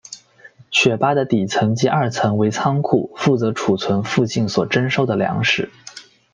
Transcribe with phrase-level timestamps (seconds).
[0.71, 5.69] 雪巴的底层及二层为仓库负责存储附近所征收的粮食。